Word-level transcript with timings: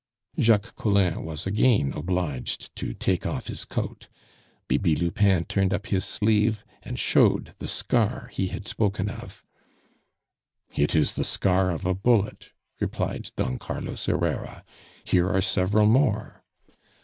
Jacques 0.39 0.75
Collin 0.75 1.23
was 1.23 1.45
again 1.45 1.93
obliged 1.93 2.75
to 2.75 2.91
take 2.95 3.27
off 3.27 3.45
his 3.49 3.65
coat; 3.65 4.07
Bibi 4.67 4.95
Lupin 4.95 5.45
turned 5.45 5.75
up 5.75 5.85
his 5.85 6.03
sleeve 6.03 6.65
and 6.81 6.97
showed 6.97 7.53
the 7.59 7.67
scar 7.67 8.31
he 8.33 8.47
had 8.47 8.67
spoken 8.67 9.11
of. 9.11 9.43
"It 10.75 10.95
is 10.95 11.13
the 11.13 11.23
scar 11.23 11.69
of 11.69 11.85
a 11.85 11.93
bullet," 11.93 12.49
replied 12.79 13.29
Don 13.35 13.59
Carlos 13.59 14.07
Herrera. 14.07 14.65
"Here 15.05 15.29
are 15.29 15.39
several 15.39 15.85
more." 15.85 16.43